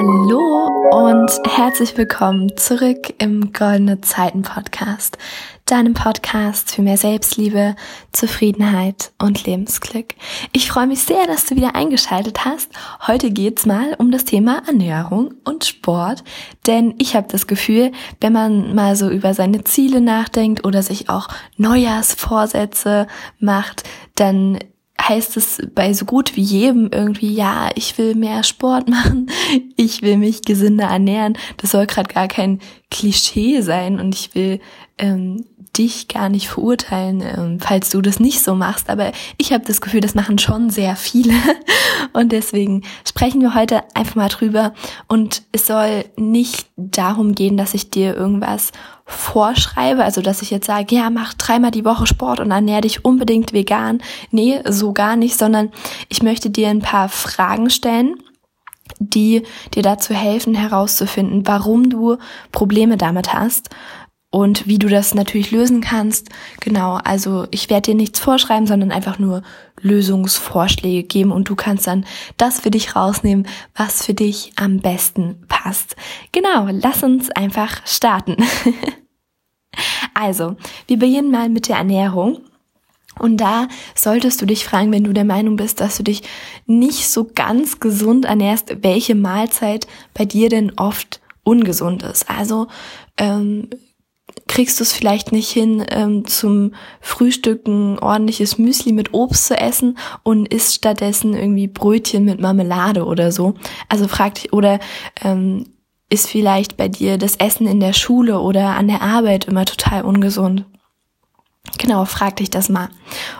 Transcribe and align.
Hallo 0.00 0.68
und 0.92 1.28
herzlich 1.44 1.96
willkommen 1.98 2.56
zurück 2.56 3.14
im 3.18 3.52
Goldene 3.52 4.00
Zeiten 4.00 4.42
Podcast, 4.42 5.18
deinem 5.66 5.92
Podcast 5.92 6.72
für 6.72 6.82
mehr 6.82 6.96
Selbstliebe, 6.96 7.74
Zufriedenheit 8.12 9.10
und 9.20 9.44
Lebensglück. 9.44 10.14
Ich 10.52 10.70
freue 10.70 10.86
mich 10.86 11.02
sehr, 11.02 11.26
dass 11.26 11.46
du 11.46 11.56
wieder 11.56 11.74
eingeschaltet 11.74 12.44
hast. 12.44 12.70
Heute 13.08 13.32
geht's 13.32 13.66
mal 13.66 13.96
um 13.98 14.12
das 14.12 14.24
Thema 14.24 14.62
Ernährung 14.68 15.34
und 15.42 15.64
Sport, 15.64 16.22
denn 16.68 16.94
ich 16.98 17.16
habe 17.16 17.26
das 17.28 17.48
Gefühl, 17.48 17.90
wenn 18.20 18.32
man 18.32 18.76
mal 18.76 18.94
so 18.94 19.10
über 19.10 19.34
seine 19.34 19.64
Ziele 19.64 20.00
nachdenkt 20.00 20.64
oder 20.64 20.84
sich 20.84 21.10
auch 21.10 21.26
Neujahrsvorsätze 21.56 23.08
macht, 23.40 23.82
dann 24.14 24.60
heißt 25.08 25.36
es 25.36 25.62
bei 25.74 25.92
so 25.92 26.04
gut 26.04 26.36
wie 26.36 26.42
jedem 26.42 26.90
irgendwie, 26.92 27.32
ja, 27.32 27.70
ich 27.74 27.96
will 27.98 28.14
mehr 28.14 28.42
Sport 28.44 28.88
machen, 28.88 29.30
ich 29.76 30.02
will 30.02 30.16
mich 30.16 30.42
gesünder 30.42 30.86
ernähren. 30.86 31.36
Das 31.56 31.70
soll 31.70 31.86
gerade 31.86 32.12
gar 32.12 32.28
kein 32.28 32.60
Klischee 32.90 33.60
sein 33.60 34.00
und 34.00 34.14
ich 34.14 34.34
will 34.34 34.60
ähm, 34.98 35.44
dich 35.78 36.08
gar 36.08 36.28
nicht 36.28 36.48
verurteilen, 36.48 37.22
ähm, 37.22 37.60
falls 37.60 37.90
du 37.90 38.02
das 38.02 38.20
nicht 38.20 38.42
so 38.42 38.54
machst. 38.54 38.90
Aber 38.90 39.12
ich 39.36 39.52
habe 39.52 39.64
das 39.64 39.80
Gefühl, 39.80 40.00
das 40.00 40.14
machen 40.14 40.38
schon 40.38 40.70
sehr 40.70 40.96
viele. 40.96 41.34
Und 42.12 42.32
deswegen 42.32 42.82
sprechen 43.06 43.40
wir 43.40 43.54
heute 43.54 43.82
einfach 43.94 44.16
mal 44.16 44.28
drüber. 44.28 44.74
Und 45.06 45.42
es 45.52 45.66
soll 45.66 46.04
nicht 46.16 46.66
darum 46.76 47.34
gehen, 47.34 47.56
dass 47.56 47.74
ich 47.74 47.90
dir 47.90 48.16
irgendwas 48.16 48.72
vorschreibe, 49.06 50.04
also 50.04 50.20
dass 50.20 50.42
ich 50.42 50.50
jetzt 50.50 50.66
sage, 50.66 50.94
ja, 50.94 51.08
mach 51.08 51.32
dreimal 51.34 51.70
die 51.70 51.84
Woche 51.84 52.06
Sport 52.06 52.40
und 52.40 52.50
ernähr 52.50 52.82
dich 52.82 53.04
unbedingt 53.04 53.52
vegan. 53.52 54.02
Nee, 54.30 54.60
so 54.68 54.92
gar 54.92 55.16
nicht, 55.16 55.38
sondern 55.38 55.70
ich 56.08 56.22
möchte 56.22 56.50
dir 56.50 56.68
ein 56.68 56.80
paar 56.80 57.08
Fragen 57.08 57.70
stellen 57.70 58.16
die 59.00 59.42
dir 59.74 59.82
dazu 59.82 60.14
helfen 60.14 60.54
herauszufinden, 60.54 61.46
warum 61.46 61.90
du 61.90 62.16
Probleme 62.52 62.96
damit 62.96 63.32
hast 63.32 63.70
und 64.30 64.66
wie 64.66 64.78
du 64.78 64.88
das 64.88 65.14
natürlich 65.14 65.50
lösen 65.50 65.80
kannst. 65.80 66.28
Genau, 66.60 66.98
also 67.02 67.46
ich 67.50 67.70
werde 67.70 67.92
dir 67.92 67.94
nichts 67.94 68.20
vorschreiben, 68.20 68.66
sondern 68.66 68.92
einfach 68.92 69.18
nur 69.18 69.42
Lösungsvorschläge 69.80 71.04
geben 71.04 71.32
und 71.32 71.48
du 71.48 71.56
kannst 71.56 71.86
dann 71.86 72.04
das 72.36 72.60
für 72.60 72.70
dich 72.70 72.94
rausnehmen, 72.94 73.46
was 73.74 74.04
für 74.04 74.14
dich 74.14 74.52
am 74.56 74.80
besten 74.80 75.44
passt. 75.48 75.96
Genau, 76.32 76.68
lass 76.70 77.02
uns 77.02 77.30
einfach 77.30 77.86
starten. 77.86 78.36
also, 80.14 80.56
wir 80.86 80.98
beginnen 80.98 81.30
mal 81.30 81.48
mit 81.48 81.68
der 81.68 81.76
Ernährung. 81.76 82.40
Und 83.18 83.38
da 83.38 83.66
solltest 83.96 84.40
du 84.40 84.46
dich 84.46 84.64
fragen, 84.64 84.92
wenn 84.92 85.02
du 85.02 85.12
der 85.12 85.24
Meinung 85.24 85.56
bist, 85.56 85.80
dass 85.80 85.96
du 85.96 86.04
dich 86.04 86.22
nicht 86.66 87.08
so 87.08 87.28
ganz 87.34 87.80
gesund 87.80 88.26
ernährst, 88.26 88.76
welche 88.82 89.16
Mahlzeit 89.16 89.88
bei 90.14 90.24
dir 90.24 90.48
denn 90.48 90.78
oft 90.78 91.20
ungesund 91.42 92.04
ist. 92.04 92.30
Also 92.30 92.68
ähm, 93.16 93.70
kriegst 94.46 94.78
du 94.78 94.84
es 94.84 94.92
vielleicht 94.92 95.32
nicht 95.32 95.50
hin, 95.50 95.84
ähm, 95.90 96.26
zum 96.26 96.74
Frühstücken 97.00 97.98
ordentliches 97.98 98.58
Müsli 98.58 98.92
mit 98.92 99.14
Obst 99.14 99.46
zu 99.46 99.58
essen 99.58 99.98
und 100.22 100.46
isst 100.52 100.74
stattdessen 100.74 101.34
irgendwie 101.34 101.66
Brötchen 101.66 102.24
mit 102.24 102.40
Marmelade 102.40 103.04
oder 103.04 103.32
so. 103.32 103.54
Also 103.88 104.08
frag 104.08 104.34
dich, 104.34 104.52
oder 104.52 104.78
ähm, 105.22 105.64
ist 106.10 106.28
vielleicht 106.28 106.76
bei 106.76 106.88
dir 106.88 107.18
das 107.18 107.36
Essen 107.36 107.66
in 107.66 107.80
der 107.80 107.92
Schule 107.92 108.40
oder 108.40 108.76
an 108.76 108.88
der 108.88 109.02
Arbeit 109.02 109.46
immer 109.46 109.64
total 109.64 110.02
ungesund? 110.02 110.64
Genau, 111.76 112.06
frag 112.06 112.36
dich 112.36 112.48
das 112.48 112.68
mal. 112.68 112.88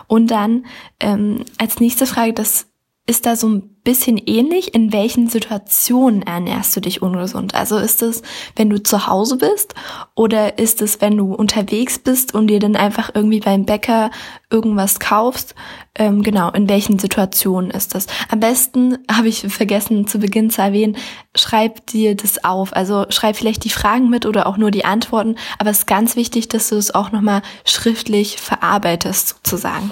Und 0.07 0.27
dann 0.27 0.65
ähm, 0.99 1.45
als 1.57 1.79
nächste 1.79 2.05
Frage, 2.05 2.33
das 2.33 2.68
ist 3.09 3.25
da 3.25 3.35
so 3.35 3.49
ein 3.49 3.61
bisschen 3.83 4.17
ähnlich. 4.23 4.75
In 4.75 4.93
welchen 4.93 5.29
Situationen 5.29 6.21
ernährst 6.21 6.75
du 6.75 6.79
dich 6.79 7.01
ungesund? 7.01 7.55
Also 7.55 7.79
ist 7.79 8.03
es, 8.03 8.21
wenn 8.55 8.69
du 8.69 8.83
zu 8.83 9.07
Hause 9.07 9.37
bist 9.37 9.73
oder 10.13 10.59
ist 10.59 10.83
es, 10.83 11.01
wenn 11.01 11.17
du 11.17 11.33
unterwegs 11.33 11.97
bist 11.97 12.35
und 12.35 12.47
dir 12.47 12.59
dann 12.59 12.75
einfach 12.75 13.09
irgendwie 13.15 13.39
beim 13.39 13.65
Bäcker 13.65 14.11
irgendwas 14.51 14.99
kaufst? 14.99 15.55
Ähm, 15.95 16.21
genau, 16.21 16.51
in 16.51 16.69
welchen 16.69 16.99
Situationen 16.99 17.71
ist 17.71 17.95
das? 17.95 18.05
Am 18.29 18.39
besten, 18.39 18.99
habe 19.11 19.27
ich 19.27 19.41
vergessen 19.41 20.05
zu 20.05 20.19
Beginn 20.19 20.51
zu 20.51 20.61
erwähnen, 20.61 20.95
schreib 21.35 21.87
dir 21.87 22.15
das 22.15 22.43
auf. 22.43 22.75
Also 22.75 23.07
schreib 23.09 23.37
vielleicht 23.37 23.63
die 23.63 23.71
Fragen 23.71 24.11
mit 24.11 24.27
oder 24.27 24.45
auch 24.45 24.57
nur 24.57 24.69
die 24.69 24.85
Antworten. 24.85 25.35
Aber 25.57 25.71
es 25.71 25.79
ist 25.79 25.87
ganz 25.87 26.15
wichtig, 26.15 26.47
dass 26.47 26.69
du 26.69 26.75
es 26.75 26.93
auch 26.93 27.11
nochmal 27.11 27.41
schriftlich 27.65 28.37
verarbeitest 28.37 29.29
sozusagen. 29.29 29.91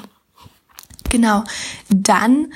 Genau. 1.09 1.43
Dann 1.89 2.47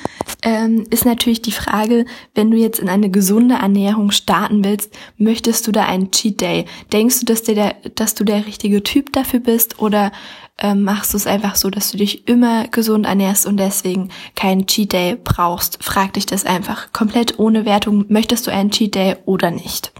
ähm, 0.44 0.86
ist 0.90 1.06
natürlich 1.06 1.42
die 1.42 1.52
Frage, 1.52 2.06
wenn 2.36 2.52
du 2.52 2.58
jetzt 2.58 2.80
in 2.80 2.90
eine 2.90 3.10
gesunde 3.10 3.56
Ernährung 3.56 4.12
starten 4.12 4.64
willst, 4.64 4.94
möchtest 5.18 5.68
du 5.68 5.72
da 5.72 5.86
einen 5.86 6.12
Cheat 6.12 6.42
Day? 6.42 6.66
Denkst 6.92 7.20
du, 7.20 7.26
dass, 7.26 7.44
der, 7.44 7.76
dass 7.96 8.16
du 8.16 8.24
der 8.24 8.46
richtige 8.46 8.84
Typ 8.84 9.14
dafür 9.14 9.40
bist 9.40 9.80
oder 9.80 10.12
ähm, 10.58 10.84
machst 10.84 11.14
du 11.14 11.18
es 11.18 11.28
einfach 11.28 11.56
so, 11.56 11.70
dass 11.70 11.92
du 11.92 11.98
dich 11.98 12.28
immer 12.28 12.68
gesund 12.68 13.06
ernährst 13.06 13.46
und 13.46 13.58
deswegen 13.58 14.10
keinen 14.36 14.68
Cheat 14.68 14.94
Day 14.94 15.18
brauchst? 15.22 15.84
Frag 15.84 16.14
dich 16.14 16.26
das 16.26 16.46
einfach 16.46 16.92
komplett 16.94 17.40
ohne 17.40 17.66
Wertung. 17.66 18.06
Möchtest 18.10 18.48
du 18.48 18.52
einen 18.52 18.72
Cheat 18.72 18.96
Day 18.96 19.16
oder 19.26 19.52
nicht? 19.52 19.94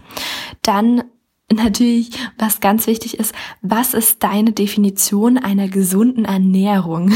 Dann 0.62 1.04
natürlich, 1.52 2.10
was 2.38 2.60
ganz 2.60 2.86
wichtig 2.86 3.18
ist, 3.18 3.34
was 3.60 3.94
ist 3.94 4.22
deine 4.22 4.52
Definition 4.52 5.38
einer 5.38 5.68
gesunden 5.68 6.24
Ernährung? 6.24 7.12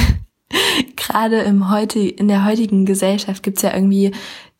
Gerade 0.96 1.40
im 1.40 1.70
heute, 1.70 2.00
in 2.00 2.28
der 2.28 2.44
heutigen 2.44 2.86
Gesellschaft 2.86 3.42
gibt's 3.42 3.62
ja 3.62 3.74
irgendwie 3.74 4.12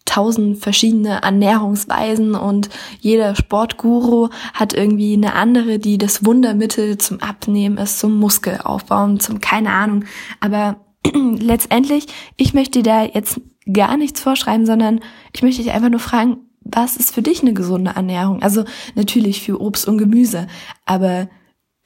tausend 0.06 0.58
verschiedene 0.58 1.20
Ernährungsweisen 1.22 2.34
und 2.34 2.70
jeder 3.00 3.34
Sportguru 3.34 4.28
hat 4.54 4.72
irgendwie 4.72 5.14
eine 5.14 5.34
andere, 5.34 5.78
die 5.78 5.98
das 5.98 6.24
Wundermittel 6.24 6.97
zum 6.97 7.20
Abnehmen 7.20 7.76
ist, 7.76 7.98
zum 7.98 8.19
Muskelaufbauen, 8.19 9.20
zum 9.20 9.41
keine 9.41 9.70
Ahnung. 9.70 10.04
Aber 10.41 10.76
letztendlich, 11.14 12.06
ich 12.36 12.54
möchte 12.54 12.82
da 12.82 13.04
jetzt 13.04 13.41
gar 13.70 13.97
nichts 13.97 14.20
vorschreiben, 14.20 14.64
sondern 14.64 15.00
ich 15.34 15.42
möchte 15.42 15.62
dich 15.62 15.72
einfach 15.72 15.91
nur 15.91 16.00
fragen, 16.00 16.38
was 16.60 16.97
ist 16.97 17.14
für 17.14 17.22
dich 17.22 17.42
eine 17.42 17.53
gesunde 17.53 17.92
Ernährung? 17.94 18.42
Also 18.42 18.64
natürlich 18.94 19.42
für 19.42 19.60
Obst 19.60 19.86
und 19.86 19.98
Gemüse, 19.98 20.47
aber 20.84 21.28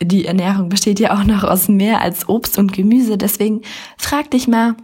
die 0.03 0.27
Ernährung 0.27 0.69
besteht 0.69 0.99
ja 1.01 1.19
auch 1.19 1.25
noch 1.25 1.45
aus 1.45 1.69
mehr 1.69 2.01
als 2.01 2.29
Obst 2.29 2.59
und 2.59 2.73
Gemüse. 2.73 3.19
Deswegen 3.19 3.63
frag 3.99 4.31
dich 4.31 4.49
mal, 4.49 4.77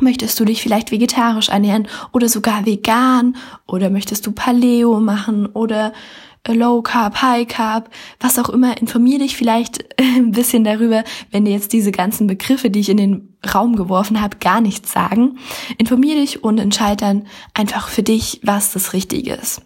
möchtest 0.00 0.38
du 0.40 0.44
dich 0.44 0.62
vielleicht 0.62 0.90
vegetarisch 0.90 1.48
ernähren 1.48 1.88
oder 2.12 2.28
sogar 2.28 2.64
vegan 2.64 3.36
oder 3.66 3.90
möchtest 3.90 4.26
du 4.26 4.32
Paleo 4.32 5.00
machen 5.00 5.46
oder 5.46 5.92
Low 6.46 6.80
Carb, 6.80 7.20
High 7.20 7.46
Carb, 7.46 7.90
was 8.20 8.38
auch 8.38 8.48
immer. 8.48 8.78
Informier 8.80 9.18
dich 9.18 9.36
vielleicht 9.36 9.84
ein 10.00 10.30
bisschen 10.32 10.64
darüber, 10.64 11.04
wenn 11.30 11.44
dir 11.44 11.52
jetzt 11.52 11.74
diese 11.74 11.92
ganzen 11.92 12.26
Begriffe, 12.26 12.70
die 12.70 12.80
ich 12.80 12.88
in 12.88 12.96
den 12.96 13.36
Raum 13.54 13.76
geworfen 13.76 14.22
habe, 14.22 14.38
gar 14.38 14.62
nichts 14.62 14.92
sagen. 14.92 15.38
Informier 15.76 16.14
dich 16.14 16.42
und 16.42 16.58
entscheid 16.58 17.02
dann 17.02 17.26
einfach 17.52 17.88
für 17.88 18.02
dich, 18.02 18.40
was 18.42 18.72
das 18.72 18.94
Richtige 18.94 19.34
ist. 19.34 19.60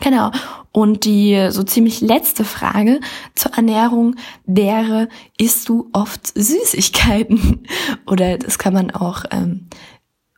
Genau. 0.00 0.30
Und 0.70 1.04
die 1.04 1.48
so 1.50 1.62
ziemlich 1.62 2.00
letzte 2.00 2.44
Frage 2.44 3.00
zur 3.34 3.52
Ernährung 3.54 4.16
wäre, 4.46 5.08
isst 5.38 5.68
du 5.68 5.88
oft 5.92 6.26
Süßigkeiten? 6.38 7.66
Oder 8.06 8.38
das 8.38 8.58
kann 8.58 8.74
man 8.74 8.90
auch 8.90 9.24
ähm, 9.30 9.66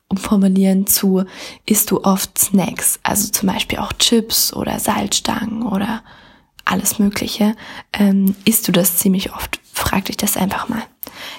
umformulieren 0.09 0.87
zu, 0.87 1.25
isst 1.67 1.91
du 1.91 2.03
oft 2.03 2.39
Snacks? 2.39 3.01
Also 3.03 3.29
zum 3.29 3.49
Beispiel 3.49 3.79
auch 3.79 3.93
Chips 3.95 4.53
oder 4.53 4.79
Salzstangen 4.79 5.63
oder 5.63 6.03
alles 6.65 6.99
Mögliche. 6.99 7.55
Ähm, 7.93 8.35
isst 8.45 8.67
du 8.67 8.73
das 8.73 8.97
ziemlich 8.99 9.33
oft? 9.33 9.61
Frag 9.73 10.07
dich 10.07 10.17
das 10.17 10.37
einfach 10.37 10.69
mal. 10.69 10.83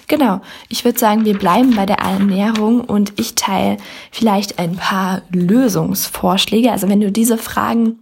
Genau, 0.08 0.42
ich 0.69 0.86
würde 0.86 1.00
sagen, 1.00 1.25
wir 1.25 1.38
bleiben 1.38 1.75
bei 1.75 1.86
der 1.86 2.00
Ernährung 2.00 2.81
und 2.81 3.14
ich 3.19 3.36
teile 3.36 3.78
vielleicht 4.12 4.59
ein 4.59 4.75
paar 4.75 5.22
Lösungsvorschläge. 5.31 6.72
Also 6.72 6.89
wenn 6.89 7.01
du 7.01 7.12
diese 7.12 7.38
Fragen 7.38 8.00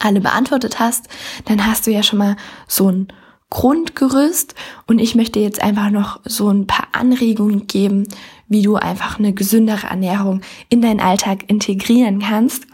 alle 0.00 0.20
beantwortet 0.20 0.80
hast, 0.80 1.08
dann 1.44 1.66
hast 1.66 1.86
du 1.86 1.90
ja 1.90 2.02
schon 2.02 2.18
mal 2.18 2.36
so 2.66 2.90
ein 2.90 3.08
Grundgerüst 3.48 4.54
und 4.86 4.98
ich 4.98 5.14
möchte 5.14 5.38
jetzt 5.38 5.62
einfach 5.62 5.90
noch 5.90 6.20
so 6.24 6.48
ein 6.48 6.66
paar 6.66 6.88
Anregungen 6.92 7.68
geben, 7.68 8.08
wie 8.48 8.62
du 8.62 8.76
einfach 8.76 9.18
eine 9.18 9.32
gesündere 9.32 9.86
Ernährung 9.86 10.40
in 10.68 10.82
deinen 10.82 11.00
Alltag 11.00 11.48
integrieren 11.48 12.20
kannst. 12.20 12.66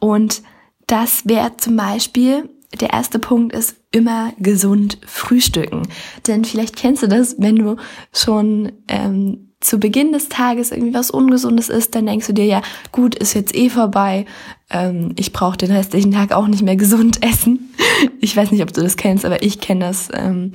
Und 0.00 0.42
das 0.86 1.26
wäre 1.26 1.56
zum 1.56 1.76
Beispiel, 1.76 2.48
der 2.80 2.90
erste 2.90 3.18
Punkt 3.18 3.54
ist 3.54 3.76
immer 3.90 4.32
gesund 4.38 4.98
frühstücken. 5.06 5.82
Denn 6.26 6.44
vielleicht 6.44 6.76
kennst 6.76 7.02
du 7.02 7.08
das, 7.08 7.36
wenn 7.38 7.56
du 7.56 7.76
schon 8.12 8.72
ähm, 8.88 9.48
zu 9.60 9.80
Beginn 9.80 10.12
des 10.12 10.28
Tages 10.28 10.70
irgendwie 10.70 10.94
was 10.94 11.10
Ungesundes 11.10 11.68
ist, 11.68 11.94
dann 11.94 12.06
denkst 12.06 12.26
du 12.26 12.32
dir 12.32 12.44
ja, 12.44 12.62
gut, 12.92 13.14
ist 13.14 13.34
jetzt 13.34 13.54
eh 13.56 13.70
vorbei, 13.70 14.26
ähm, 14.70 15.14
ich 15.16 15.32
brauche 15.32 15.56
den 15.56 15.72
restlichen 15.72 16.12
Tag 16.12 16.32
auch 16.32 16.46
nicht 16.46 16.62
mehr 16.62 16.76
gesund 16.76 17.24
essen. 17.24 17.74
Ich 18.20 18.36
weiß 18.36 18.50
nicht, 18.52 18.62
ob 18.62 18.72
du 18.72 18.82
das 18.82 18.96
kennst, 18.96 19.24
aber 19.24 19.42
ich 19.42 19.60
kenne 19.60 19.86
das 19.86 20.08
ähm, 20.12 20.52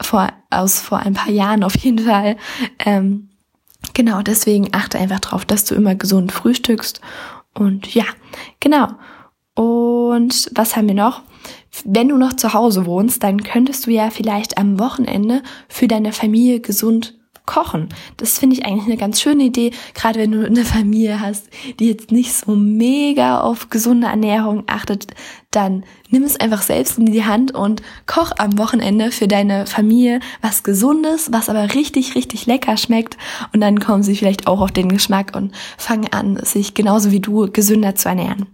vor, 0.00 0.28
aus 0.50 0.80
vor 0.80 0.98
ein 0.98 1.14
paar 1.14 1.32
Jahren 1.32 1.64
auf 1.64 1.76
jeden 1.76 1.98
Fall. 1.98 2.36
Ähm, 2.78 3.28
genau, 3.92 4.22
deswegen 4.22 4.68
achte 4.72 4.98
einfach 4.98 5.20
drauf, 5.20 5.44
dass 5.44 5.64
du 5.64 5.74
immer 5.74 5.94
gesund 5.94 6.32
frühstückst. 6.32 7.00
Und 7.54 7.92
ja, 7.94 8.04
genau. 8.60 8.88
Und 9.54 10.50
was 10.54 10.76
haben 10.76 10.88
wir 10.88 10.94
noch? 10.94 11.22
Wenn 11.84 12.08
du 12.08 12.16
noch 12.16 12.34
zu 12.34 12.52
Hause 12.52 12.86
wohnst, 12.86 13.22
dann 13.22 13.42
könntest 13.42 13.86
du 13.86 13.90
ja 13.90 14.10
vielleicht 14.10 14.58
am 14.58 14.78
Wochenende 14.78 15.42
für 15.68 15.88
deine 15.88 16.12
Familie 16.12 16.60
gesund 16.60 17.14
kochen. 17.46 17.88
Das 18.16 18.38
finde 18.38 18.54
ich 18.54 18.64
eigentlich 18.64 18.84
eine 18.84 18.96
ganz 18.96 19.20
schöne 19.20 19.44
Idee, 19.44 19.72
gerade 19.94 20.20
wenn 20.20 20.30
du 20.30 20.46
eine 20.46 20.64
Familie 20.64 21.20
hast, 21.20 21.48
die 21.80 21.88
jetzt 21.88 22.12
nicht 22.12 22.32
so 22.32 22.54
mega 22.54 23.40
auf 23.40 23.70
gesunde 23.70 24.06
Ernährung 24.06 24.62
achtet, 24.68 25.08
dann 25.50 25.84
nimm 26.10 26.22
es 26.22 26.38
einfach 26.38 26.62
selbst 26.62 26.96
in 26.98 27.06
die 27.06 27.24
Hand 27.24 27.52
und 27.52 27.82
koch 28.06 28.30
am 28.38 28.56
Wochenende 28.56 29.10
für 29.10 29.26
deine 29.26 29.66
Familie 29.66 30.20
was 30.42 30.62
Gesundes, 30.62 31.32
was 31.32 31.48
aber 31.48 31.74
richtig, 31.74 32.14
richtig 32.14 32.46
lecker 32.46 32.76
schmeckt 32.76 33.16
und 33.52 33.60
dann 33.60 33.80
kommen 33.80 34.04
sie 34.04 34.14
vielleicht 34.14 34.46
auch 34.46 34.60
auf 34.60 34.70
den 34.70 34.88
Geschmack 34.88 35.32
und 35.34 35.52
fangen 35.76 36.12
an, 36.12 36.38
sich 36.44 36.74
genauso 36.74 37.10
wie 37.10 37.20
du 37.20 37.50
gesünder 37.50 37.96
zu 37.96 38.10
ernähren. 38.10 38.46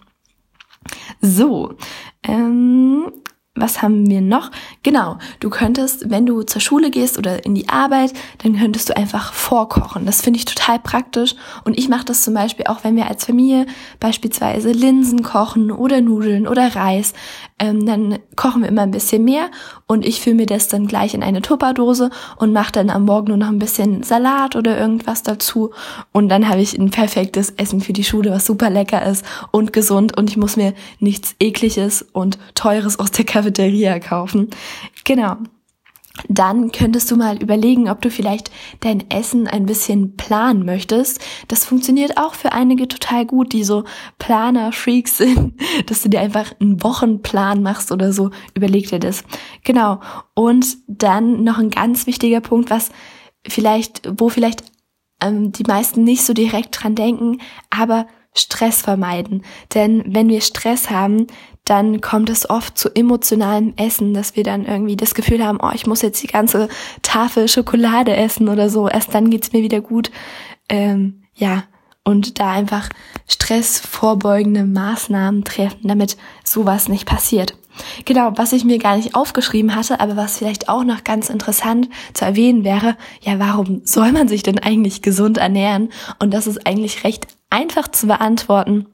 So, 1.20 1.74
ähm, 2.22 3.12
was 3.56 3.82
haben 3.82 4.08
wir 4.08 4.20
noch? 4.20 4.50
Genau, 4.82 5.18
du 5.40 5.50
könntest, 5.50 6.10
wenn 6.10 6.26
du 6.26 6.42
zur 6.42 6.60
Schule 6.60 6.90
gehst 6.90 7.18
oder 7.18 7.44
in 7.44 7.54
die 7.54 7.68
Arbeit, 7.68 8.12
dann 8.42 8.58
könntest 8.58 8.88
du 8.88 8.96
einfach 8.96 9.32
vorkochen. 9.32 10.06
Das 10.06 10.22
finde 10.22 10.38
ich 10.38 10.44
total 10.44 10.78
praktisch. 10.78 11.34
Und 11.64 11.78
ich 11.78 11.88
mache 11.88 12.04
das 12.04 12.22
zum 12.22 12.34
Beispiel 12.34 12.66
auch, 12.66 12.84
wenn 12.84 12.96
wir 12.96 13.08
als 13.08 13.24
Familie 13.24 13.66
beispielsweise 14.00 14.70
Linsen 14.72 15.22
kochen 15.22 15.70
oder 15.70 16.00
Nudeln 16.00 16.46
oder 16.46 16.76
Reis. 16.76 17.14
Ähm, 17.58 17.86
dann 17.86 18.18
kochen 18.36 18.62
wir 18.62 18.68
immer 18.68 18.82
ein 18.82 18.90
bisschen 18.90 19.24
mehr 19.24 19.50
und 19.86 20.04
ich 20.04 20.20
fülle 20.20 20.36
mir 20.36 20.46
das 20.46 20.68
dann 20.68 20.86
gleich 20.86 21.14
in 21.14 21.22
eine 21.22 21.40
Tupperdose 21.40 22.10
und 22.36 22.52
mache 22.52 22.72
dann 22.72 22.90
am 22.90 23.06
Morgen 23.06 23.28
nur 23.28 23.38
noch 23.38 23.48
ein 23.48 23.58
bisschen 23.58 24.02
Salat 24.02 24.56
oder 24.56 24.78
irgendwas 24.78 25.22
dazu. 25.22 25.70
Und 26.12 26.28
dann 26.28 26.48
habe 26.50 26.60
ich 26.60 26.76
ein 26.78 26.90
perfektes 26.90 27.50
Essen 27.56 27.80
für 27.80 27.94
die 27.94 28.04
Schule, 28.04 28.30
was 28.30 28.44
super 28.44 28.68
lecker 28.68 29.06
ist 29.06 29.24
und 29.52 29.72
gesund 29.72 30.16
und 30.18 30.28
ich 30.28 30.36
muss 30.36 30.56
mir 30.56 30.74
nichts 31.00 31.34
ekliges 31.40 32.02
und 32.12 32.38
teures 32.54 32.98
aus 32.98 33.10
der 33.10 33.24
Kaffee 33.24 33.45
Cafeteria 33.46 34.00
kaufen. 34.00 34.50
Genau. 35.04 35.36
Dann 36.28 36.72
könntest 36.72 37.10
du 37.10 37.16
mal 37.16 37.40
überlegen, 37.42 37.90
ob 37.90 38.00
du 38.00 38.10
vielleicht 38.10 38.50
dein 38.80 39.08
Essen 39.10 39.46
ein 39.46 39.66
bisschen 39.66 40.16
planen 40.16 40.64
möchtest. 40.64 41.20
Das 41.48 41.66
funktioniert 41.66 42.16
auch 42.16 42.32
für 42.32 42.52
einige 42.52 42.88
total 42.88 43.26
gut, 43.26 43.52
die 43.52 43.64
so 43.64 43.84
Planer-Freaks 44.18 45.18
sind, 45.18 45.60
dass 45.86 46.02
du 46.02 46.08
dir 46.08 46.20
einfach 46.20 46.54
einen 46.58 46.82
Wochenplan 46.82 47.62
machst 47.62 47.92
oder 47.92 48.12
so. 48.14 48.30
Überleg 48.54 48.88
dir 48.88 48.98
das. 48.98 49.24
Genau. 49.62 50.00
Und 50.34 50.78
dann 50.88 51.44
noch 51.44 51.58
ein 51.58 51.70
ganz 51.70 52.06
wichtiger 52.06 52.40
Punkt, 52.40 52.70
was 52.70 52.88
vielleicht, 53.46 54.08
wo 54.18 54.30
vielleicht 54.30 54.64
ähm, 55.20 55.52
die 55.52 55.64
meisten 55.64 56.02
nicht 56.02 56.24
so 56.24 56.32
direkt 56.32 56.82
dran 56.82 56.94
denken, 56.94 57.38
aber 57.68 58.06
Stress 58.36 58.82
vermeiden. 58.82 59.42
Denn 59.74 60.04
wenn 60.06 60.28
wir 60.28 60.40
Stress 60.40 60.90
haben, 60.90 61.26
dann 61.64 62.00
kommt 62.00 62.30
es 62.30 62.48
oft 62.48 62.78
zu 62.78 62.94
emotionalem 62.94 63.74
Essen, 63.76 64.14
dass 64.14 64.36
wir 64.36 64.44
dann 64.44 64.64
irgendwie 64.64 64.96
das 64.96 65.14
Gefühl 65.14 65.44
haben, 65.44 65.58
oh, 65.60 65.72
ich 65.74 65.86
muss 65.86 66.00
jetzt 66.00 66.22
die 66.22 66.28
ganze 66.28 66.68
Tafel 67.02 67.48
Schokolade 67.48 68.14
essen 68.14 68.48
oder 68.48 68.70
so. 68.70 68.88
Erst 68.88 69.14
dann 69.14 69.30
geht's 69.30 69.52
mir 69.52 69.62
wieder 69.62 69.80
gut. 69.80 70.12
Ähm, 70.68 71.24
ja, 71.34 71.64
und 72.04 72.38
da 72.38 72.52
einfach 72.52 72.88
stressvorbeugende 73.26 74.64
Maßnahmen 74.64 75.42
treffen, 75.42 75.88
damit 75.88 76.16
sowas 76.44 76.88
nicht 76.88 77.04
passiert. 77.04 77.56
Genau, 78.04 78.32
was 78.36 78.52
ich 78.52 78.64
mir 78.64 78.78
gar 78.78 78.96
nicht 78.96 79.14
aufgeschrieben 79.14 79.74
hatte, 79.74 80.00
aber 80.00 80.16
was 80.16 80.38
vielleicht 80.38 80.68
auch 80.68 80.84
noch 80.84 81.04
ganz 81.04 81.28
interessant 81.28 81.88
zu 82.14 82.24
erwähnen 82.24 82.64
wäre, 82.64 82.96
ja, 83.20 83.38
warum 83.38 83.82
soll 83.84 84.12
man 84.12 84.28
sich 84.28 84.42
denn 84.42 84.58
eigentlich 84.58 85.02
gesund 85.02 85.36
ernähren? 85.36 85.90
Und 86.18 86.32
das 86.32 86.46
ist 86.46 86.66
eigentlich 86.66 87.04
recht 87.04 87.26
einfach 87.50 87.88
zu 87.88 88.06
beantworten. 88.06 88.86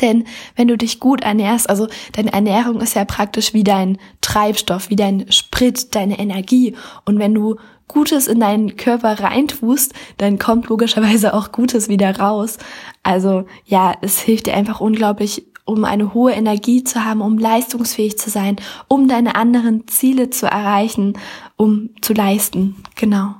Denn 0.00 0.24
wenn 0.56 0.68
du 0.68 0.78
dich 0.78 1.00
gut 1.00 1.22
ernährst, 1.22 1.68
also 1.68 1.88
deine 2.12 2.32
Ernährung 2.32 2.80
ist 2.80 2.94
ja 2.94 3.04
praktisch 3.04 3.52
wie 3.54 3.64
dein 3.64 3.98
Treibstoff, 4.20 4.90
wie 4.90 4.96
dein 4.96 5.30
Sprit, 5.30 5.94
deine 5.94 6.18
Energie. 6.18 6.74
Und 7.04 7.18
wenn 7.18 7.34
du 7.34 7.56
Gutes 7.86 8.26
in 8.28 8.40
deinen 8.40 8.76
Körper 8.76 9.20
reintust, 9.20 9.92
dann 10.16 10.38
kommt 10.38 10.68
logischerweise 10.68 11.34
auch 11.34 11.52
Gutes 11.52 11.88
wieder 11.88 12.18
raus. 12.18 12.58
Also 13.02 13.46
ja, 13.66 13.94
es 14.00 14.20
hilft 14.20 14.46
dir 14.46 14.54
einfach 14.54 14.80
unglaublich, 14.80 15.46
um 15.66 15.84
eine 15.84 16.12
hohe 16.12 16.32
Energie 16.32 16.84
zu 16.84 17.04
haben, 17.04 17.20
um 17.20 17.38
leistungsfähig 17.38 18.18
zu 18.18 18.30
sein, 18.30 18.56
um 18.88 19.08
deine 19.08 19.34
anderen 19.34 19.86
Ziele 19.86 20.30
zu 20.30 20.46
erreichen, 20.46 21.18
um 21.56 21.90
zu 22.00 22.12
leisten. 22.12 22.76
Genau. 22.96 23.34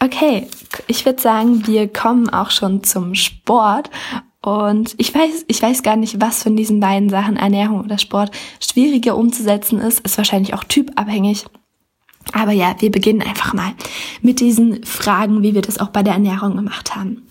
Okay, 0.00 0.48
ich 0.86 1.06
würde 1.06 1.20
sagen, 1.20 1.66
wir 1.66 1.92
kommen 1.92 2.28
auch 2.28 2.50
schon 2.50 2.82
zum 2.82 3.14
Sport. 3.14 3.90
Und 4.42 4.94
ich 4.98 5.14
weiß, 5.14 5.46
ich 5.48 5.62
weiß 5.62 5.82
gar 5.82 5.96
nicht, 5.96 6.20
was 6.20 6.42
von 6.42 6.54
diesen 6.54 6.78
beiden 6.78 7.08
Sachen, 7.08 7.36
Ernährung 7.36 7.80
oder 7.82 7.96
Sport, 7.96 8.30
schwieriger 8.60 9.16
umzusetzen 9.16 9.80
ist. 9.80 10.00
Ist 10.00 10.18
wahrscheinlich 10.18 10.52
auch 10.52 10.64
typabhängig. 10.64 11.46
Aber 12.32 12.52
ja, 12.52 12.74
wir 12.78 12.90
beginnen 12.90 13.22
einfach 13.22 13.52
mal 13.52 13.72
mit 14.22 14.40
diesen 14.40 14.82
Fragen, 14.84 15.42
wie 15.42 15.54
wir 15.54 15.62
das 15.62 15.78
auch 15.78 15.88
bei 15.88 16.02
der 16.02 16.14
Ernährung 16.14 16.56
gemacht 16.56 16.96
haben. 16.96 17.22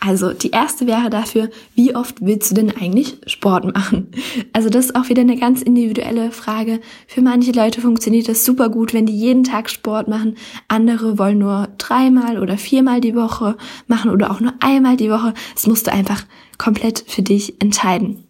Also 0.00 0.32
die 0.32 0.50
erste 0.50 0.86
wäre 0.86 1.10
dafür, 1.10 1.48
wie 1.74 1.94
oft 1.94 2.16
willst 2.20 2.50
du 2.50 2.54
denn 2.56 2.76
eigentlich 2.76 3.18
Sport 3.26 3.72
machen? 3.72 4.08
Also 4.52 4.68
das 4.68 4.86
ist 4.86 4.96
auch 4.96 5.08
wieder 5.08 5.22
eine 5.22 5.36
ganz 5.36 5.62
individuelle 5.62 6.32
Frage. 6.32 6.80
Für 7.06 7.22
manche 7.22 7.52
Leute 7.52 7.80
funktioniert 7.80 8.28
das 8.28 8.44
super 8.44 8.68
gut, 8.68 8.92
wenn 8.92 9.06
die 9.06 9.16
jeden 9.16 9.44
Tag 9.44 9.70
Sport 9.70 10.08
machen. 10.08 10.36
Andere 10.68 11.18
wollen 11.18 11.38
nur 11.38 11.68
dreimal 11.78 12.38
oder 12.38 12.58
viermal 12.58 13.00
die 13.00 13.14
Woche 13.14 13.56
machen 13.86 14.10
oder 14.10 14.30
auch 14.30 14.40
nur 14.40 14.54
einmal 14.60 14.96
die 14.96 15.10
Woche. 15.10 15.34
Das 15.54 15.66
musst 15.66 15.86
du 15.86 15.92
einfach 15.92 16.24
komplett 16.58 17.04
für 17.06 17.22
dich 17.22 17.60
entscheiden. 17.60 18.24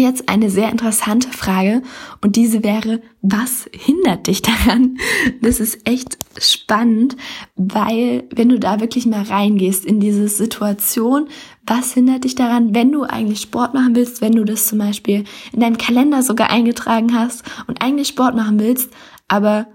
Jetzt 0.00 0.28
eine 0.28 0.48
sehr 0.48 0.70
interessante 0.70 1.26
Frage 1.26 1.82
und 2.20 2.36
diese 2.36 2.62
wäre, 2.62 3.00
was 3.20 3.68
hindert 3.72 4.28
dich 4.28 4.42
daran? 4.42 4.96
Das 5.42 5.58
ist 5.58 5.88
echt 5.88 6.18
spannend, 6.38 7.16
weil 7.56 8.22
wenn 8.32 8.48
du 8.48 8.60
da 8.60 8.78
wirklich 8.78 9.06
mal 9.06 9.22
reingehst 9.22 9.84
in 9.84 9.98
diese 9.98 10.28
Situation, 10.28 11.26
was 11.66 11.94
hindert 11.94 12.22
dich 12.22 12.36
daran, 12.36 12.76
wenn 12.76 12.92
du 12.92 13.02
eigentlich 13.02 13.40
Sport 13.40 13.74
machen 13.74 13.96
willst, 13.96 14.20
wenn 14.20 14.36
du 14.36 14.44
das 14.44 14.68
zum 14.68 14.78
Beispiel 14.78 15.24
in 15.52 15.58
deinem 15.58 15.78
Kalender 15.78 16.22
sogar 16.22 16.48
eingetragen 16.48 17.12
hast 17.12 17.42
und 17.66 17.82
eigentlich 17.82 18.06
Sport 18.06 18.36
machen 18.36 18.60
willst, 18.60 18.92
aber 19.26 19.66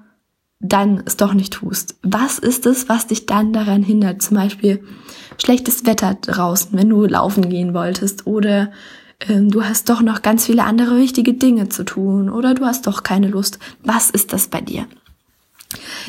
dann 0.61 1.03
es 1.05 1.17
doch 1.17 1.33
nicht 1.33 1.51
tust. 1.51 1.97
Was 2.01 2.39
ist 2.39 2.65
es, 2.65 2.87
was 2.87 3.07
dich 3.07 3.25
dann 3.25 3.51
daran 3.51 3.83
hindert? 3.83 4.21
Zum 4.21 4.37
Beispiel 4.37 4.85
schlechtes 5.37 5.85
Wetter 5.85 6.13
draußen, 6.13 6.69
wenn 6.79 6.87
du 6.87 7.03
laufen 7.03 7.49
gehen 7.49 7.73
wolltest 7.73 8.25
oder 8.25 8.71
du 9.27 9.63
hast 9.63 9.89
doch 9.89 10.01
noch 10.01 10.21
ganz 10.21 10.45
viele 10.45 10.63
andere 10.63 10.97
wichtige 10.97 11.33
Dinge 11.33 11.69
zu 11.69 11.83
tun 11.83 12.29
oder 12.29 12.53
du 12.53 12.65
hast 12.65 12.87
doch 12.87 13.03
keine 13.03 13.27
Lust. 13.27 13.59
Was 13.83 14.09
ist 14.09 14.33
das 14.33 14.47
bei 14.47 14.61
dir? 14.61 14.85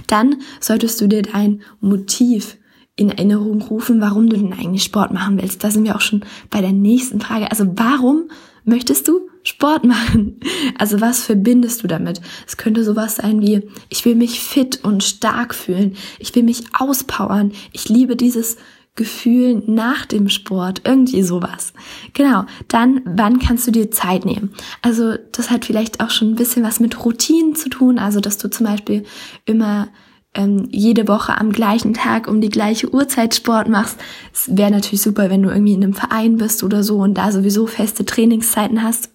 Dann 0.06 0.37
solltest 0.61 1.00
du 1.00 1.06
dir 1.06 1.23
dein 1.23 1.62
Motiv 1.80 2.56
in 2.97 3.11
Erinnerung 3.11 3.62
rufen, 3.62 4.00
warum 4.00 4.28
du 4.28 4.37
denn 4.37 4.52
eigentlich 4.52 4.85
Sport 4.85 5.12
machen 5.12 5.40
willst. 5.40 5.64
Da 5.64 5.71
sind 5.71 5.85
wir 5.85 5.97
auch 5.97 6.00
schon 6.00 6.25
bei 6.50 6.61
der 6.61 6.73
nächsten 6.73 7.21
Frage. 7.21 7.50
Also 7.50 7.66
warum 7.75 8.30
möchtest 8.64 9.09
du 9.09 9.28
Sport 9.42 9.85
machen? 9.85 10.40
Also 10.78 11.00
was 11.00 11.23
verbindest 11.23 11.83
du 11.83 11.87
damit? 11.87 12.21
Es 12.47 12.56
könnte 12.56 12.83
sowas 12.83 13.16
sein 13.16 13.40
wie, 13.40 13.62
ich 13.90 14.04
will 14.04 14.14
mich 14.14 14.40
fit 14.40 14.83
und 14.83 15.04
stark 15.04 15.54
fühlen. 15.54 15.97
Ich 16.18 16.35
will 16.35 16.42
mich 16.42 16.64
auspowern. 16.73 17.52
Ich 17.73 17.88
liebe 17.88 18.16
dieses 18.16 18.56
Gefühl 18.97 19.62
nach 19.66 20.06
dem 20.06 20.28
Sport, 20.28 20.83
irgendwie 20.85 21.23
sowas. 21.23 21.73
Genau, 22.12 22.44
dann, 22.68 23.02
wann 23.04 23.40
kannst 23.40 23.66
du 23.66 23.73
dir 23.73 23.90
Zeit 23.90 24.25
nehmen? 24.25 24.52
Also 24.83 25.16
das 25.33 25.50
hat 25.50 25.64
vielleicht 25.64 26.00
auch 26.00 26.11
schon 26.11 26.30
ein 26.30 26.37
bisschen 26.37 26.62
was 26.62 26.78
mit 26.78 27.04
Routinen 27.04 27.56
zu 27.56 27.68
tun, 27.68 27.99
also 27.99 28.21
dass 28.21 28.38
du 28.38 28.49
zum 28.49 28.66
Beispiel 28.66 29.04
immer 29.47 29.88
ähm, 30.34 30.68
jede 30.70 31.08
Woche 31.08 31.38
am 31.38 31.52
gleichen 31.52 31.94
Tag 31.94 32.28
um 32.28 32.40
die 32.40 32.48
gleiche 32.48 32.92
Uhrzeit 32.92 33.34
Sport 33.34 33.68
machst. 33.68 33.98
Es 34.32 34.56
wäre 34.56 34.70
natürlich 34.70 35.02
super, 35.02 35.30
wenn 35.30 35.42
du 35.42 35.50
irgendwie 35.50 35.74
in 35.74 35.82
einem 35.82 35.94
Verein 35.94 36.36
bist 36.36 36.62
oder 36.64 36.82
so 36.82 36.98
und 36.98 37.14
da 37.14 37.32
sowieso 37.32 37.66
feste 37.66 38.04
Trainingszeiten 38.04 38.82
hast. 38.82 39.10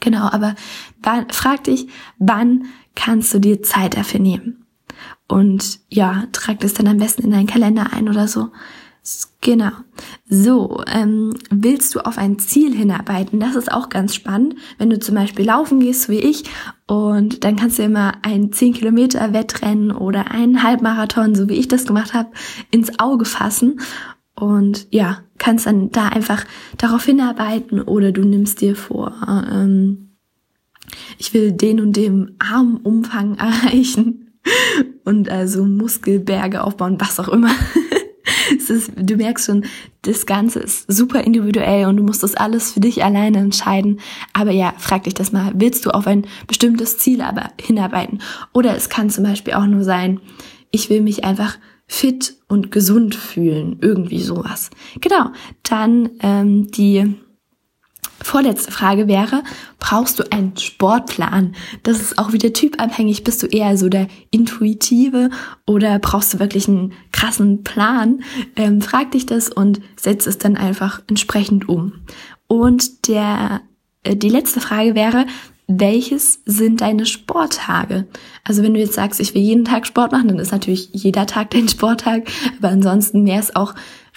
Genau, 0.00 0.28
aber 0.30 0.54
wann, 1.02 1.26
frag 1.30 1.64
dich, 1.64 1.88
wann 2.18 2.66
kannst 2.94 3.34
du 3.34 3.40
dir 3.40 3.62
Zeit 3.62 3.96
dafür 3.96 4.20
nehmen? 4.20 4.64
Und 5.26 5.80
ja, 5.88 6.24
trag 6.32 6.60
das 6.60 6.74
dann 6.74 6.86
am 6.86 6.98
besten 6.98 7.24
in 7.24 7.30
deinen 7.30 7.46
Kalender 7.46 7.92
ein 7.92 8.08
oder 8.08 8.28
so. 8.28 8.50
Genau. 9.40 9.70
So, 10.28 10.82
ähm, 10.86 11.34
willst 11.50 11.94
du 11.94 12.00
auf 12.00 12.18
ein 12.18 12.38
Ziel 12.38 12.74
hinarbeiten? 12.74 13.40
Das 13.40 13.56
ist 13.56 13.72
auch 13.72 13.88
ganz 13.88 14.14
spannend. 14.14 14.56
Wenn 14.76 14.90
du 14.90 14.98
zum 14.98 15.14
Beispiel 15.14 15.46
laufen 15.46 15.80
gehst, 15.80 16.02
so 16.02 16.12
wie 16.12 16.18
ich, 16.18 16.44
und 16.88 17.44
dann 17.44 17.56
kannst 17.56 17.78
du 17.78 17.82
immer 17.82 18.14
ein 18.22 18.50
10 18.50 18.72
Kilometer 18.72 19.34
Wettrennen 19.34 19.92
oder 19.92 20.30
einen 20.30 20.62
Halbmarathon, 20.62 21.34
so 21.34 21.46
wie 21.50 21.56
ich 21.56 21.68
das 21.68 21.84
gemacht 21.84 22.14
habe, 22.14 22.30
ins 22.70 22.98
Auge 22.98 23.26
fassen. 23.26 23.80
Und 24.34 24.86
ja, 24.90 25.18
kannst 25.36 25.66
dann 25.66 25.90
da 25.90 26.08
einfach 26.08 26.46
darauf 26.78 27.04
hinarbeiten 27.04 27.82
oder 27.82 28.10
du 28.10 28.22
nimmst 28.22 28.62
dir 28.62 28.74
vor, 28.74 29.12
ähm, 29.52 30.16
ich 31.18 31.34
will 31.34 31.52
den 31.52 31.78
und 31.80 31.94
dem 31.94 32.36
Armumfang 32.38 33.34
erreichen 33.38 34.32
und 35.04 35.28
also 35.28 35.66
Muskelberge 35.66 36.64
aufbauen, 36.64 36.96
was 36.98 37.20
auch 37.20 37.28
immer. 37.28 37.50
es 38.70 38.90
du 38.94 39.16
merkst 39.16 39.46
schon, 39.46 39.64
das 40.02 40.26
Ganze 40.26 40.60
ist 40.60 40.90
super 40.90 41.22
individuell 41.22 41.86
und 41.86 41.96
du 41.96 42.02
musst 42.02 42.22
das 42.22 42.34
alles 42.34 42.72
für 42.72 42.80
dich 42.80 43.04
alleine 43.04 43.38
entscheiden. 43.38 44.00
Aber 44.32 44.50
ja, 44.50 44.74
frag 44.78 45.04
dich 45.04 45.14
das 45.14 45.32
mal. 45.32 45.52
Willst 45.54 45.86
du 45.86 45.90
auf 45.90 46.06
ein 46.06 46.26
bestimmtes 46.46 46.98
Ziel 46.98 47.20
aber 47.20 47.50
hinarbeiten? 47.60 48.20
Oder 48.52 48.76
es 48.76 48.88
kann 48.88 49.10
zum 49.10 49.24
Beispiel 49.24 49.54
auch 49.54 49.66
nur 49.66 49.84
sein, 49.84 50.20
ich 50.70 50.90
will 50.90 51.00
mich 51.00 51.24
einfach 51.24 51.58
fit 51.86 52.36
und 52.48 52.70
gesund 52.70 53.14
fühlen. 53.14 53.78
Irgendwie 53.80 54.20
sowas. 54.20 54.70
Genau. 55.00 55.30
Dann 55.62 56.10
ähm, 56.20 56.70
die 56.70 57.14
Vorletzte 58.20 58.72
Frage 58.72 59.06
wäre, 59.06 59.44
brauchst 59.78 60.18
du 60.18 60.24
einen 60.32 60.56
Sportplan? 60.56 61.54
Das 61.84 62.00
ist 62.00 62.18
auch 62.18 62.32
wieder 62.32 62.52
typabhängig. 62.52 63.22
Bist 63.22 63.42
du 63.42 63.46
eher 63.46 63.76
so 63.76 63.88
der 63.88 64.08
Intuitive 64.30 65.30
oder 65.66 65.98
brauchst 65.98 66.34
du 66.34 66.40
wirklich 66.40 66.66
einen 66.68 66.92
krassen 67.12 67.62
Plan? 67.62 68.22
Ähm, 68.56 68.80
frag 68.80 69.12
dich 69.12 69.26
das 69.26 69.48
und 69.48 69.80
setz 69.96 70.26
es 70.26 70.38
dann 70.38 70.56
einfach 70.56 71.00
entsprechend 71.08 71.68
um. 71.68 71.92
Und 72.48 73.08
der, 73.08 73.60
äh, 74.02 74.16
die 74.16 74.30
letzte 74.30 74.60
Frage 74.60 74.94
wäre, 74.96 75.26
welches 75.68 76.40
sind 76.46 76.80
deine 76.80 77.04
Sporttage? 77.04 78.06
Also 78.42 78.62
wenn 78.62 78.72
du 78.72 78.80
jetzt 78.80 78.94
sagst, 78.94 79.20
ich 79.20 79.34
will 79.34 79.42
jeden 79.42 79.66
Tag 79.66 79.86
Sport 79.86 80.12
machen, 80.12 80.28
dann 80.28 80.38
ist 80.38 80.50
natürlich 80.50 80.88
jeder 80.92 81.26
Tag 81.26 81.50
dein 81.50 81.68
Sporttag. 81.68 82.26
Aber 82.58 82.70
ansonsten 82.70 83.26
wäre 83.26 83.38
es 83.38 83.54
auch 83.54 83.74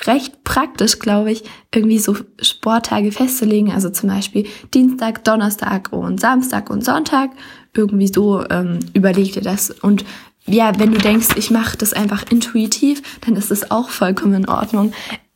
recht 0.07 0.45
praktisch, 0.45 0.99
glaube 0.99 1.33
ich, 1.33 1.43
irgendwie 1.75 1.99
so 1.99 2.15
Sporttage 2.41 3.11
festzulegen. 3.11 3.69
Also 3.71 3.89
zum 3.89 4.09
Beispiel 4.09 4.47
Dienstag, 4.73 5.25
Donnerstag 5.25 5.91
und 5.91 6.21
Samstag 6.21 6.69
und 6.69 6.85
Sonntag. 6.85 7.31
Irgendwie 7.75 8.07
so 8.07 8.43
ähm, 8.49 8.79
überleg 8.93 9.33
dir 9.33 9.41
das. 9.41 9.71
Und 9.71 10.05
ja, 10.45 10.79
wenn 10.79 10.93
du 10.93 10.99
denkst, 10.99 11.35
ich 11.35 11.51
mache 11.51 11.77
das 11.77 11.91
einfach 11.91 12.23
intuitiv, 12.31 13.19
dann 13.21 13.35
ist 13.35 13.51
das 13.51 13.71
auch 13.71 13.89
vollkommen 13.89 14.35
in 14.35 14.49
Ordnung. 14.49 14.93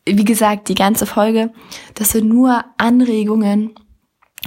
Wie 0.07 0.23
gesagt, 0.23 0.69
die 0.69 0.75
ganze 0.75 1.05
Folge, 1.05 1.51
das 1.93 2.11
sind 2.11 2.29
nur 2.29 2.63
Anregungen 2.77 3.71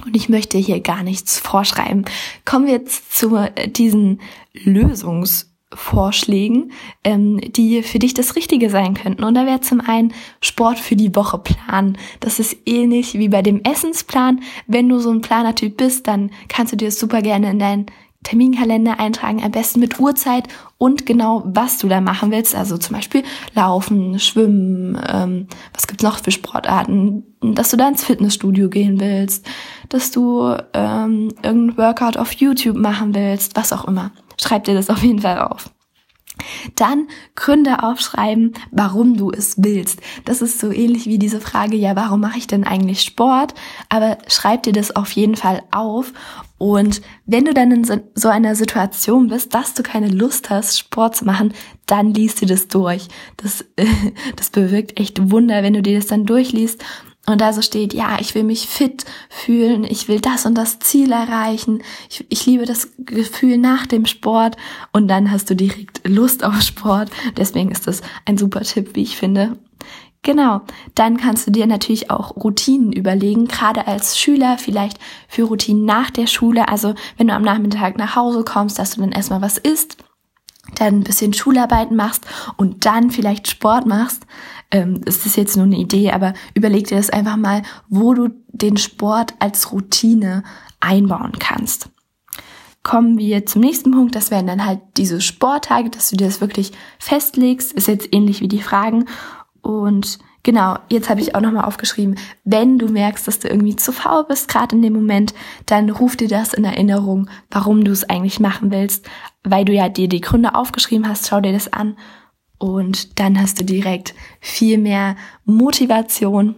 und 0.05 0.15
ich 0.15 0.29
möchte 0.29 0.57
hier 0.57 0.79
gar 0.79 1.03
nichts 1.03 1.39
vorschreiben. 1.39 2.05
Kommen 2.45 2.67
wir 2.67 2.73
jetzt 2.73 3.17
zu 3.17 3.35
äh, 3.35 3.67
diesen 3.67 4.21
Lösungsvorschlägen, 4.53 6.71
ähm, 7.03 7.41
die 7.41 7.83
für 7.83 7.99
dich 7.99 8.13
das 8.13 8.35
Richtige 8.35 8.69
sein 8.69 8.93
könnten. 8.93 9.23
Und 9.23 9.35
da 9.35 9.45
wäre 9.45 9.61
zum 9.61 9.81
einen 9.81 10.13
Sport 10.41 10.79
für 10.79 10.95
die 10.95 11.15
Woche 11.15 11.39
planen. 11.39 11.97
Das 12.21 12.39
ist 12.39 12.55
ähnlich 12.65 13.15
wie 13.15 13.29
bei 13.29 13.41
dem 13.41 13.61
Essensplan. 13.63 14.41
Wenn 14.67 14.87
du 14.87 14.99
so 14.99 15.11
ein 15.11 15.21
Planertyp 15.21 15.75
bist, 15.75 16.07
dann 16.07 16.31
kannst 16.47 16.73
du 16.73 16.77
dir 16.77 16.87
das 16.87 16.99
super 16.99 17.21
gerne 17.21 17.51
in 17.51 17.59
deinen 17.59 17.87
Terminkalender 18.23 18.99
eintragen, 18.99 19.41
am 19.41 19.51
besten 19.51 19.79
mit 19.79 19.99
Uhrzeit 19.99 20.47
und 20.77 21.05
genau, 21.05 21.41
was 21.45 21.77
du 21.77 21.87
da 21.87 22.01
machen 22.01 22.31
willst. 22.31 22.53
Also 22.53 22.77
zum 22.77 22.95
Beispiel 22.95 23.23
Laufen, 23.55 24.19
Schwimmen, 24.19 25.01
ähm, 25.07 25.47
was 25.73 25.87
gibt's 25.87 26.03
noch 26.03 26.19
für 26.19 26.31
Sportarten, 26.31 27.23
dass 27.41 27.69
du 27.69 27.77
da 27.77 27.87
ins 27.87 28.03
Fitnessstudio 28.03 28.69
gehen 28.69 28.99
willst, 28.99 29.47
dass 29.87 30.11
du 30.11 30.53
ähm, 30.73 31.33
irgendein 31.41 31.77
Workout 31.77 32.17
auf 32.17 32.33
YouTube 32.33 32.77
machen 32.77 33.15
willst, 33.15 33.55
was 33.55 33.71
auch 33.71 33.85
immer. 33.85 34.11
Schreib 34.39 34.65
dir 34.65 34.73
das 34.73 34.89
auf 34.89 35.01
jeden 35.01 35.19
Fall 35.19 35.39
auf. 35.39 35.71
Dann 36.75 37.07
Gründe 37.35 37.83
aufschreiben, 37.83 38.53
warum 38.71 39.17
du 39.17 39.31
es 39.31 39.55
willst. 39.57 39.99
Das 40.25 40.41
ist 40.41 40.59
so 40.59 40.71
ähnlich 40.71 41.05
wie 41.05 41.19
diese 41.19 41.41
Frage, 41.41 41.75
ja, 41.75 41.95
warum 41.95 42.21
mache 42.21 42.37
ich 42.37 42.47
denn 42.47 42.63
eigentlich 42.63 43.01
Sport? 43.01 43.53
Aber 43.89 44.17
schreib 44.27 44.63
dir 44.63 44.73
das 44.73 44.95
auf 44.95 45.11
jeden 45.11 45.35
Fall 45.35 45.63
auf. 45.71 46.13
Und 46.59 47.01
wenn 47.25 47.45
du 47.45 47.53
dann 47.53 47.71
in 47.71 48.03
so 48.13 48.27
einer 48.27 48.53
Situation 48.53 49.29
bist, 49.29 49.55
dass 49.55 49.73
du 49.73 49.81
keine 49.81 50.09
Lust 50.09 50.51
hast, 50.51 50.77
Sport 50.77 51.15
zu 51.15 51.25
machen, 51.25 51.53
dann 51.87 52.13
liest 52.13 52.41
dir 52.41 52.47
das 52.47 52.67
durch. 52.67 53.07
Das, 53.37 53.65
das 54.35 54.51
bewirkt 54.51 54.99
echt 54.99 55.31
Wunder, 55.31 55.63
wenn 55.63 55.73
du 55.73 55.81
dir 55.81 55.97
das 55.97 56.07
dann 56.07 56.25
durchliest 56.25 56.83
und 57.25 57.41
da 57.41 57.53
so 57.53 57.61
steht, 57.61 57.93
ja, 57.93 58.17
ich 58.19 58.33
will 58.33 58.43
mich 58.43 58.67
fit 58.67 59.05
fühlen, 59.29 59.83
ich 59.83 60.07
will 60.07 60.19
das 60.19 60.45
und 60.45 60.55
das 60.55 60.79
Ziel 60.79 61.11
erreichen, 61.11 61.83
ich, 62.09 62.25
ich 62.29 62.45
liebe 62.45 62.65
das 62.65 62.89
Gefühl 62.97 63.57
nach 63.57 63.85
dem 63.85 64.05
Sport 64.05 64.57
und 64.91 65.07
dann 65.07 65.31
hast 65.31 65.49
du 65.49 65.55
direkt 65.55 66.01
Lust 66.07 66.43
auf 66.43 66.61
Sport. 66.61 67.09
Deswegen 67.37 67.71
ist 67.71 67.87
das 67.87 68.01
ein 68.25 68.37
super 68.37 68.61
Tipp, 68.61 68.95
wie 68.95 69.03
ich 69.03 69.15
finde. 69.15 69.57
Genau, 70.21 70.61
dann 70.95 71.15
kannst 71.15 71.47
du 71.47 71.51
dir 71.51 71.65
natürlich 71.65 72.11
auch 72.11 72.35
Routinen 72.35 72.91
überlegen, 72.91 73.47
gerade 73.47 73.87
als 73.87 74.19
Schüler 74.19 74.57
vielleicht 74.57 74.99
für 75.29 75.43
Routinen 75.43 75.85
nach 75.85 76.09
der 76.09 76.27
Schule. 76.27 76.67
Also 76.67 76.93
wenn 77.17 77.27
du 77.27 77.33
am 77.33 77.41
Nachmittag 77.41 77.97
nach 77.97 78.15
Hause 78.17 78.43
kommst, 78.43 78.79
dass 78.79 78.91
du 78.91 79.01
dann 79.01 79.13
erstmal 79.13 79.41
was 79.41 79.57
isst, 79.57 79.97
dann 80.75 80.95
ein 80.95 81.03
bisschen 81.03 81.33
Schularbeiten 81.33 81.95
machst 81.95 82.25
und 82.57 82.85
dann 82.85 83.11
vielleicht 83.11 83.47
Sport 83.47 83.85
machst. 83.85 84.25
Ähm, 84.71 85.01
ist 85.05 85.25
das 85.25 85.35
jetzt 85.35 85.55
nur 85.55 85.65
eine 85.65 85.77
Idee, 85.77 86.11
aber 86.11 86.33
überleg 86.53 86.87
dir 86.87 86.97
das 86.97 87.09
einfach 87.09 87.37
mal, 87.37 87.63
wo 87.87 88.13
du 88.13 88.29
den 88.49 88.77
Sport 88.77 89.33
als 89.39 89.71
Routine 89.71 90.43
einbauen 90.79 91.33
kannst. 91.39 91.89
Kommen 92.83 93.17
wir 93.17 93.45
zum 93.45 93.61
nächsten 93.61 93.91
Punkt, 93.91 94.15
das 94.15 94.31
wären 94.31 94.47
dann 94.47 94.65
halt 94.65 94.79
diese 94.97 95.21
Sporttage, 95.21 95.89
dass 95.89 96.09
du 96.09 96.17
dir 96.17 96.27
das 96.27 96.39
wirklich 96.39 96.71
festlegst, 96.97 97.73
ist 97.73 97.87
jetzt 97.87 98.13
ähnlich 98.13 98.41
wie 98.41 98.47
die 98.47 98.61
Fragen 98.61 99.05
und 99.61 100.19
Genau, 100.43 100.77
jetzt 100.89 101.09
habe 101.09 101.19
ich 101.19 101.35
auch 101.35 101.41
nochmal 101.41 101.65
aufgeschrieben, 101.65 102.17
wenn 102.45 102.79
du 102.79 102.87
merkst, 102.87 103.27
dass 103.27 103.39
du 103.39 103.49
irgendwie 103.49 103.75
zu 103.75 103.91
faul 103.91 104.23
bist, 104.23 104.47
gerade 104.47 104.75
in 104.75 104.81
dem 104.81 104.93
Moment, 104.93 105.33
dann 105.65 105.89
ruf 105.89 106.15
dir 106.15 106.29
das 106.29 106.53
in 106.53 106.63
Erinnerung, 106.63 107.29
warum 107.51 107.83
du 107.83 107.91
es 107.91 108.09
eigentlich 108.09 108.39
machen 108.39 108.71
willst, 108.71 109.07
weil 109.43 109.65
du 109.65 109.73
ja 109.73 109.89
dir 109.89 110.07
die 110.07 110.21
Gründe 110.21 110.55
aufgeschrieben 110.55 111.07
hast, 111.07 111.27
schau 111.27 111.41
dir 111.41 111.51
das 111.51 111.71
an 111.73 111.97
und 112.57 113.19
dann 113.19 113.39
hast 113.39 113.59
du 113.59 113.65
direkt 113.65 114.13
viel 114.39 114.77
mehr 114.77 115.17
Motivation. 115.43 116.55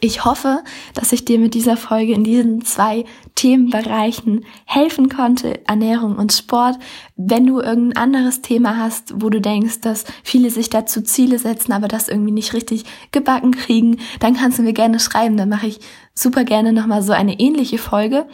Ich 0.00 0.24
hoffe, 0.24 0.62
dass 0.94 1.12
ich 1.12 1.24
dir 1.24 1.38
mit 1.38 1.54
dieser 1.54 1.76
Folge 1.76 2.12
in 2.12 2.22
diesen 2.22 2.64
zwei 2.64 3.04
Themenbereichen 3.34 4.44
helfen 4.64 5.08
konnte, 5.08 5.66
Ernährung 5.66 6.16
und 6.16 6.32
Sport. 6.32 6.78
Wenn 7.16 7.46
du 7.46 7.60
irgendein 7.60 8.02
anderes 8.02 8.40
Thema 8.40 8.76
hast, 8.76 9.20
wo 9.20 9.28
du 9.28 9.40
denkst, 9.40 9.80
dass 9.80 10.04
viele 10.22 10.50
sich 10.50 10.70
dazu 10.70 11.02
Ziele 11.02 11.38
setzen, 11.38 11.72
aber 11.72 11.88
das 11.88 12.08
irgendwie 12.08 12.32
nicht 12.32 12.54
richtig 12.54 12.84
gebacken 13.10 13.52
kriegen, 13.52 13.98
dann 14.20 14.34
kannst 14.34 14.58
du 14.58 14.62
mir 14.62 14.72
gerne 14.72 15.00
schreiben. 15.00 15.36
Dann 15.36 15.48
mache 15.48 15.66
ich 15.66 15.80
super 16.14 16.44
gerne 16.44 16.72
nochmal 16.72 17.02
so 17.02 17.12
eine 17.12 17.38
ähnliche 17.40 17.78
Folge. 17.78 18.26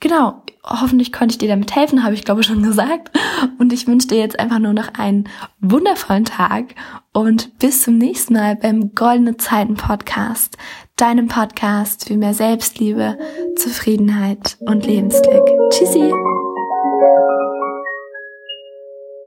Genau, 0.00 0.42
hoffentlich 0.64 1.12
konnte 1.12 1.32
ich 1.32 1.38
dir 1.38 1.48
damit 1.48 1.76
helfen, 1.76 2.02
habe 2.02 2.14
ich 2.14 2.24
glaube 2.24 2.42
schon 2.42 2.62
gesagt. 2.62 3.10
Und 3.58 3.72
ich 3.72 3.86
wünsche 3.86 4.08
dir 4.08 4.18
jetzt 4.18 4.40
einfach 4.40 4.58
nur 4.58 4.72
noch 4.72 4.94
einen 4.94 5.28
wundervollen 5.60 6.24
Tag 6.24 6.74
und 7.12 7.58
bis 7.58 7.82
zum 7.82 7.98
nächsten 7.98 8.34
Mal 8.34 8.56
beim 8.56 8.94
Goldene 8.94 9.36
Zeiten 9.36 9.74
Podcast, 9.74 10.56
deinem 10.96 11.28
Podcast 11.28 12.08
für 12.08 12.16
mehr 12.16 12.34
Selbstliebe, 12.34 13.18
Zufriedenheit 13.56 14.56
und 14.60 14.86
Lebensglück. 14.86 15.46
Tschüssi! 15.70 16.10